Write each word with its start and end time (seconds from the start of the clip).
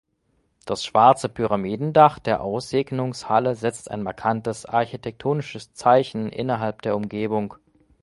Das 0.65 0.83
schwarze 0.83 1.29
Pyramidendach 1.29 2.17
der 2.17 2.41
Aussegnungshalle 2.41 3.53
setzt 3.53 3.91
ein 3.91 4.01
markantes 4.01 4.65
architektonisches 4.65 5.75
Zeichen 5.75 6.29
innerhalb 6.31 6.81
der 6.81 6.95
Umgebung. 6.95 7.53